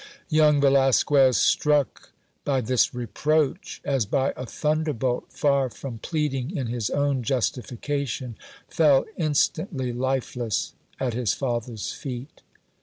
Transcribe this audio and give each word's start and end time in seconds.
Young 0.29 0.59
Velasquez, 0.59 1.37
struck 1.37 2.11
by 2.43 2.59
this 2.59 2.91
reproach 2.91 3.83
as 3.85 4.07
by 4.07 4.33
a 4.35 4.47
thunderbolt, 4.47 5.27
far 5.31 5.69
from 5.69 5.99
pleading 5.99 6.57
in 6.57 6.65
his 6.65 6.89
own 6.89 7.21
justification, 7.21 8.35
fell 8.67 9.05
instantly 9.15 9.93
lifeless 9.93 10.73
at 10.99 11.13
his 11.13 11.35
father's 11.35 11.93
feet. 11.93 12.41